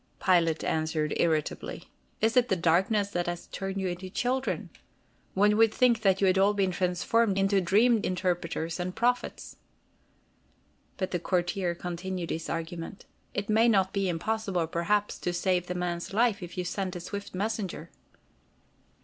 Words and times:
Pilate 0.19 0.63
answered 0.63 1.13
irritably: 1.17 1.83
"Is 2.21 2.35
it 2.35 2.49
the 2.49 2.55
darkness 2.55 3.11
that 3.11 3.27
has 3.27 3.45
turned 3.45 3.79
you 3.79 3.87
into 3.87 4.09
children? 4.09 4.71
One 5.35 5.57
would 5.57 5.71
think 5.71 6.01
that 6.01 6.19
you 6.19 6.25
had 6.25 6.39
all 6.39 6.55
been 6.55 6.71
transformed 6.71 7.37
into 7.37 7.61
dream 7.61 7.99
interpreters 8.03 8.79
and 8.79 8.95
prophets." 8.95 9.57
But 10.97 11.11
the 11.11 11.19
courtier 11.19 11.75
continued 11.75 12.31
his 12.31 12.49
argument: 12.49 13.05
"It 13.35 13.47
may 13.47 13.67
not 13.69 13.93
be 13.93 14.09
impossible, 14.09 14.65
perhaps, 14.65 15.19
to 15.19 15.33
save 15.33 15.67
the 15.67 15.75
man's 15.75 16.13
life, 16.13 16.41
if 16.41 16.57
you 16.57 16.63
sent 16.65 16.95
a 16.95 16.99
swift 16.99 17.35
messenger." 17.35 17.91